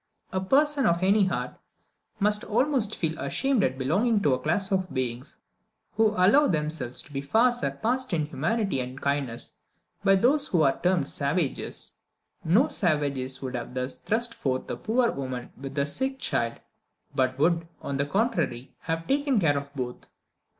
A 0.33 0.41
person 0.41 0.87
of 0.87 1.03
any 1.03 1.25
heart 1.27 1.53
must 2.19 2.43
almost 2.45 2.95
feel 2.95 3.19
ashamed 3.19 3.63
at 3.63 3.77
belonging 3.77 4.19
to 4.23 4.33
a 4.33 4.39
class 4.39 4.71
of 4.71 4.91
beings 4.91 5.37
who 5.91 6.07
allow 6.17 6.47
themselves 6.47 7.03
to 7.03 7.13
be 7.13 7.21
far 7.21 7.53
surpassed 7.53 8.11
in 8.11 8.25
humanity 8.25 8.79
and 8.79 8.99
kindness 8.99 9.57
by 10.03 10.15
those 10.15 10.47
who 10.47 10.63
are 10.63 10.81
termed 10.81 11.07
savages; 11.07 11.91
no 12.43 12.67
savages 12.67 13.43
would 13.43 13.53
have 13.53 13.75
thus 13.75 13.97
thrust 13.99 14.33
forth 14.33 14.67
a 14.71 14.75
poor 14.75 15.11
woman 15.11 15.51
with 15.55 15.77
a 15.77 15.85
sick 15.85 16.17
child, 16.17 16.55
but 17.13 17.37
would, 17.37 17.67
on 17.83 17.97
the 17.97 18.05
contrary, 18.07 18.73
have 18.79 19.05
taken 19.07 19.39
care 19.39 19.55
of 19.55 19.71
both. 19.75 20.07